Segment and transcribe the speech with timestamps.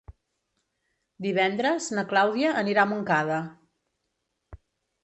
[1.27, 3.39] Divendres na Clàudia anirà a Montcada.